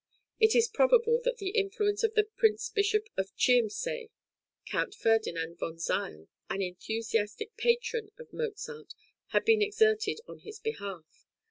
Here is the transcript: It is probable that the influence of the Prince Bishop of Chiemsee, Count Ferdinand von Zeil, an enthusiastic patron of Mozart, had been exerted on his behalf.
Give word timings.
It 0.39 0.55
is 0.55 0.67
probable 0.67 1.21
that 1.25 1.37
the 1.37 1.51
influence 1.51 2.03
of 2.03 2.15
the 2.15 2.23
Prince 2.23 2.69
Bishop 2.69 3.07
of 3.17 3.35
Chiemsee, 3.35 4.09
Count 4.65 4.95
Ferdinand 4.95 5.59
von 5.59 5.77
Zeil, 5.77 6.27
an 6.49 6.63
enthusiastic 6.63 7.55
patron 7.55 8.09
of 8.17 8.33
Mozart, 8.33 8.95
had 9.27 9.45
been 9.45 9.61
exerted 9.61 10.19
on 10.27 10.39
his 10.39 10.57
behalf. 10.57 11.27